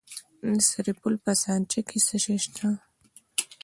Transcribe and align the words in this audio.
د 0.53 0.55
سرپل 0.69 1.13
په 1.23 1.31
سانچارک 1.43 1.85
کې 1.89 1.99
څه 2.07 2.15
شی 2.23 2.37
شته؟ 2.43 2.67